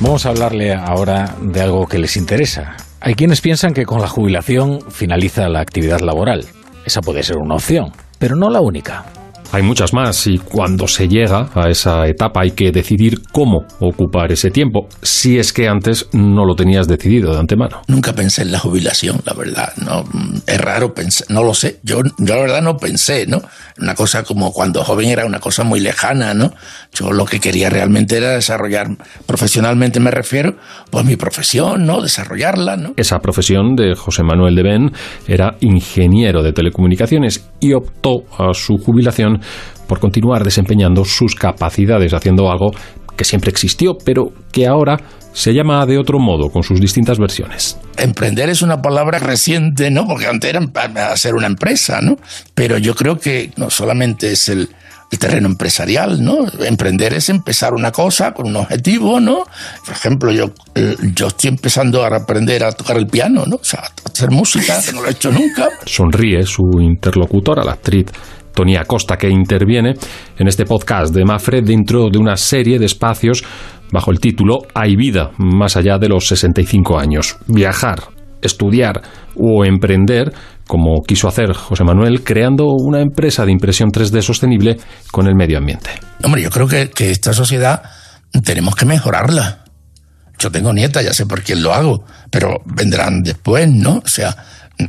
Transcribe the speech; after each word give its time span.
Vamos 0.00 0.26
a 0.26 0.28
hablarle 0.28 0.74
ahora 0.74 1.34
de 1.40 1.60
algo 1.60 1.86
que 1.86 1.98
les 1.98 2.16
interesa. 2.16 2.76
Hay 3.00 3.14
quienes 3.14 3.40
piensan 3.40 3.74
que 3.74 3.84
con 3.84 4.00
la 4.00 4.06
jubilación 4.06 4.80
finaliza 4.90 5.48
la 5.48 5.60
actividad 5.60 6.00
laboral. 6.00 6.46
Esa 6.84 7.00
puede 7.00 7.24
ser 7.24 7.36
una 7.36 7.56
opción, 7.56 7.92
pero 8.18 8.36
no 8.36 8.48
la 8.48 8.60
única. 8.60 9.06
Hay 9.50 9.62
muchas 9.62 9.94
más 9.94 10.26
y 10.26 10.36
cuando 10.36 10.86
se 10.86 11.08
llega 11.08 11.48
a 11.54 11.70
esa 11.70 12.06
etapa 12.06 12.42
hay 12.42 12.50
que 12.50 12.70
decidir 12.70 13.22
cómo 13.32 13.64
ocupar 13.80 14.30
ese 14.30 14.50
tiempo, 14.50 14.88
si 15.00 15.38
es 15.38 15.54
que 15.54 15.68
antes 15.68 16.06
no 16.12 16.44
lo 16.44 16.54
tenías 16.54 16.86
decidido 16.86 17.32
de 17.32 17.40
antemano. 17.40 17.80
Nunca 17.88 18.12
pensé 18.12 18.42
en 18.42 18.52
la 18.52 18.58
jubilación, 18.58 19.22
la 19.24 19.32
verdad. 19.32 19.72
No, 19.78 20.04
es 20.46 20.60
raro 20.60 20.92
pensar, 20.92 21.30
no 21.30 21.42
lo 21.42 21.54
sé. 21.54 21.80
Yo, 21.82 22.02
yo 22.18 22.34
la 22.34 22.42
verdad 22.42 22.60
no 22.60 22.76
pensé, 22.76 23.26
¿no? 23.26 23.40
Una 23.80 23.94
cosa 23.94 24.22
como 24.22 24.52
cuando 24.52 24.84
joven 24.84 25.08
era 25.08 25.24
una 25.24 25.40
cosa 25.40 25.64
muy 25.64 25.80
lejana, 25.80 26.34
¿no? 26.34 26.52
Yo 26.92 27.10
lo 27.10 27.24
que 27.24 27.40
quería 27.40 27.70
realmente 27.70 28.18
era 28.18 28.32
desarrollar, 28.32 28.88
profesionalmente 29.24 29.98
me 29.98 30.10
refiero, 30.10 30.56
pues 30.90 31.06
mi 31.06 31.16
profesión, 31.16 31.86
¿no? 31.86 32.02
Desarrollarla, 32.02 32.76
¿no? 32.76 32.92
Esa 32.98 33.18
profesión 33.20 33.76
de 33.76 33.94
José 33.94 34.22
Manuel 34.24 34.54
de 34.54 34.62
Ben 34.62 34.92
era 35.26 35.56
ingeniero 35.60 36.42
de 36.42 36.52
telecomunicaciones 36.52 37.48
y 37.60 37.72
optó 37.72 38.24
a 38.38 38.52
su 38.52 38.76
jubilación 38.76 39.37
por 39.86 40.00
continuar 40.00 40.44
desempeñando 40.44 41.04
sus 41.04 41.34
capacidades 41.34 42.12
haciendo 42.12 42.50
algo 42.50 42.72
que 43.16 43.24
siempre 43.24 43.50
existió, 43.50 43.98
pero 44.04 44.32
que 44.52 44.66
ahora 44.66 44.96
se 45.32 45.52
llama 45.52 45.84
de 45.86 45.98
otro 45.98 46.18
modo, 46.18 46.50
con 46.50 46.62
sus 46.62 46.80
distintas 46.80 47.18
versiones. 47.18 47.76
Emprender 47.96 48.48
es 48.48 48.62
una 48.62 48.80
palabra 48.80 49.18
reciente, 49.18 49.90
¿no? 49.90 50.06
Porque 50.06 50.26
antes 50.26 50.50
era 50.50 50.60
hacer 51.12 51.34
una 51.34 51.46
empresa, 51.46 52.00
¿no? 52.00 52.16
Pero 52.54 52.78
yo 52.78 52.94
creo 52.94 53.18
que 53.18 53.52
no 53.56 53.70
solamente 53.70 54.32
es 54.32 54.48
el, 54.48 54.68
terreno 55.18 55.48
empresarial, 55.48 56.22
¿no? 56.22 56.46
Emprender 56.60 57.14
es 57.14 57.28
empezar 57.30 57.72
una 57.72 57.90
cosa 57.90 58.32
con 58.32 58.46
un 58.48 58.56
objetivo, 58.56 59.20
¿no? 59.20 59.44
Por 59.84 59.94
ejemplo, 59.94 60.32
yo, 60.32 60.52
eh, 60.74 60.96
yo 61.14 61.28
estoy 61.28 61.48
empezando 61.48 62.04
a 62.04 62.08
aprender 62.14 62.62
a 62.62 62.72
tocar 62.72 62.98
el 62.98 63.06
piano, 63.06 63.44
¿no? 63.46 63.56
O 63.56 63.64
sea, 63.64 63.80
a 63.80 64.10
hacer 64.12 64.30
música, 64.30 64.80
que 64.84 64.92
no 64.92 65.00
lo 65.02 65.08
he 65.08 65.12
hecho 65.12 65.32
nunca. 65.32 65.68
Sonríe 65.86 66.44
su 66.44 66.62
interlocutora, 66.80 67.64
la 67.64 67.72
actriz 67.72 68.06
Tony 68.58 68.74
Acosta, 68.74 69.16
que 69.16 69.30
interviene 69.30 69.94
en 70.36 70.48
este 70.48 70.64
podcast 70.64 71.14
de 71.14 71.24
Mafre 71.24 71.62
dentro 71.62 72.10
de 72.10 72.18
una 72.18 72.36
serie 72.36 72.80
de 72.80 72.86
espacios 72.86 73.44
bajo 73.92 74.10
el 74.10 74.18
título 74.18 74.58
Hay 74.74 74.96
vida 74.96 75.30
más 75.38 75.76
allá 75.76 75.96
de 75.96 76.08
los 76.08 76.26
65 76.26 76.98
años. 76.98 77.36
Viajar, 77.46 78.00
estudiar 78.42 79.00
o 79.36 79.64
emprender, 79.64 80.32
como 80.66 81.02
quiso 81.06 81.28
hacer 81.28 81.52
José 81.52 81.84
Manuel, 81.84 82.24
creando 82.24 82.66
una 82.66 83.00
empresa 83.00 83.46
de 83.46 83.52
impresión 83.52 83.90
3D 83.90 84.22
sostenible 84.22 84.76
con 85.12 85.28
el 85.28 85.36
medio 85.36 85.58
ambiente. 85.58 85.90
Hombre, 86.24 86.42
yo 86.42 86.50
creo 86.50 86.66
que, 86.66 86.90
que 86.90 87.12
esta 87.12 87.32
sociedad 87.32 87.80
tenemos 88.44 88.74
que 88.74 88.86
mejorarla. 88.86 89.66
Yo 90.36 90.50
tengo 90.50 90.72
nieta, 90.72 91.00
ya 91.00 91.14
sé 91.14 91.26
por 91.26 91.44
quién 91.44 91.62
lo 91.62 91.72
hago, 91.72 92.04
pero 92.28 92.56
vendrán 92.64 93.22
después, 93.22 93.70
¿no? 93.70 94.02
O 94.04 94.08
sea, 94.08 94.36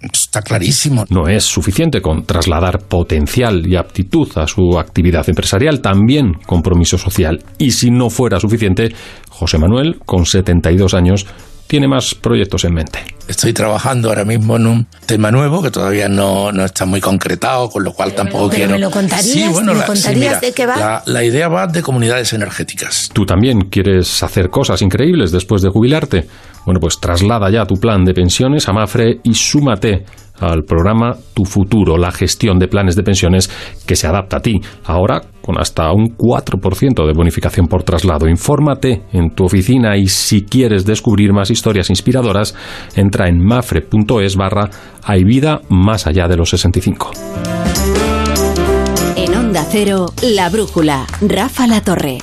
Está 0.00 0.40
clarísimo. 0.42 1.04
No 1.10 1.28
es 1.28 1.44
suficiente 1.44 2.00
con 2.00 2.24
trasladar 2.24 2.78
potencial 2.80 3.66
y 3.66 3.76
aptitud 3.76 4.28
a 4.36 4.46
su 4.46 4.78
actividad 4.78 5.28
empresarial, 5.28 5.80
también 5.80 6.34
compromiso 6.46 6.96
social. 6.96 7.44
Y 7.58 7.72
si 7.72 7.90
no 7.90 8.08
fuera 8.08 8.40
suficiente, 8.40 8.94
José 9.28 9.58
Manuel, 9.58 9.98
con 10.04 10.24
72 10.24 10.94
años, 10.94 11.26
tiene 11.74 11.88
más 11.88 12.14
proyectos 12.14 12.64
en 12.66 12.72
mente. 12.72 13.00
Estoy 13.26 13.52
trabajando 13.52 14.08
ahora 14.08 14.24
mismo 14.24 14.54
en 14.54 14.66
un 14.68 14.86
tema 15.06 15.32
nuevo 15.32 15.60
que 15.60 15.72
todavía 15.72 16.08
no, 16.08 16.50
está 16.64 16.86
muy 16.86 17.00
concretado, 17.00 17.68
con 17.68 17.82
lo 17.82 17.92
cual 17.92 18.14
tampoco 18.14 18.48
quiero. 18.48 18.70
¿Me 18.70 18.78
lo 18.78 18.92
contarías? 18.92 19.26
Sí, 19.26 19.48
bueno, 19.48 19.74
¿Me 19.74 19.84
contarías 19.84 20.40
de 20.40 20.52
qué 20.52 20.66
va? 20.66 20.76
La, 20.76 21.02
la, 21.04 21.24
idea 21.24 21.48
va 21.48 21.66
de 21.66 21.82
comunidades 21.82 22.32
energéticas. 22.32 23.10
Tú 23.12 23.26
también 23.26 23.62
quieres 23.62 24.22
hacer 24.22 24.50
cosas 24.50 24.82
increíbles 24.82 25.32
después 25.32 25.62
de 25.62 25.68
jubilarte. 25.68 26.28
Bueno, 26.64 26.78
pues 26.78 27.00
traslada 27.00 27.50
ya 27.50 27.66
tu 27.66 27.74
plan 27.74 28.04
de 28.04 28.14
pensiones 28.14 28.68
a 28.68 28.72
Mafre 28.72 29.18
y 29.24 29.34
súmate 29.34 30.04
al 30.38 30.64
programa 30.64 31.16
Tu 31.34 31.44
Futuro, 31.44 31.96
la 31.96 32.10
gestión 32.10 32.58
de 32.58 32.68
planes 32.68 32.96
de 32.96 33.02
pensiones 33.02 33.50
que 33.86 33.96
se 33.96 34.06
adapta 34.06 34.38
a 34.38 34.40
ti. 34.40 34.60
Ahora 34.84 35.22
con 35.40 35.60
hasta 35.60 35.92
un 35.92 36.16
4% 36.16 37.06
de 37.06 37.12
bonificación 37.12 37.66
por 37.66 37.82
traslado. 37.82 38.26
Infórmate 38.28 39.02
en 39.12 39.34
tu 39.34 39.44
oficina 39.44 39.96
y 39.96 40.08
si 40.08 40.42
quieres 40.42 40.86
descubrir 40.86 41.34
más 41.34 41.50
historias 41.50 41.90
inspiradoras, 41.90 42.54
entra 42.96 43.28
en 43.28 43.44
mafre.es 43.44 44.36
barra 44.36 44.70
Hay 45.02 45.22
vida 45.24 45.60
más 45.68 46.06
allá 46.06 46.28
de 46.28 46.36
los 46.36 46.48
65. 46.48 47.10
En 49.16 49.36
Onda 49.36 49.64
Cero, 49.70 50.06
La 50.22 50.48
Brújula, 50.48 51.06
Rafa 51.20 51.66
La 51.66 51.82
Torre. 51.82 52.18